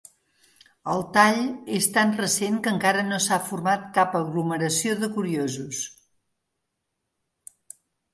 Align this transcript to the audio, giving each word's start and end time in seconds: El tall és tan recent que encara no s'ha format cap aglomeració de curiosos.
El 0.91 1.01
tall 1.17 1.41
és 1.79 1.87
tan 1.97 2.13
recent 2.21 2.55
que 2.67 2.73
encara 2.75 3.03
no 3.09 3.19
s'ha 3.25 3.39
format 3.49 3.83
cap 3.97 4.17
aglomeració 4.21 4.95
de 5.03 5.11
curiosos. 5.19 5.83